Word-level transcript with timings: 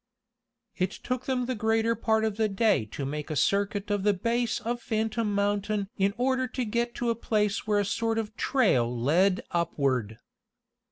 It 0.77 0.89
took 0.89 1.25
them 1.27 1.45
the 1.45 1.53
greater 1.53 1.93
part 1.93 2.25
of 2.25 2.35
the 2.37 2.49
day 2.49 2.85
to 2.85 3.05
make 3.05 3.29
a 3.29 3.35
circuit 3.35 3.91
of 3.91 4.01
the 4.01 4.15
base 4.15 4.59
of 4.59 4.81
Phantom 4.81 5.31
Mountain 5.31 5.89
in 5.95 6.15
order 6.17 6.47
to 6.47 6.65
get 6.65 6.95
to 6.95 7.11
a 7.11 7.15
place 7.15 7.67
where 7.67 7.77
a 7.77 7.85
sort 7.85 8.17
of 8.17 8.35
trail 8.35 8.99
led 8.99 9.43
upward. 9.51 10.17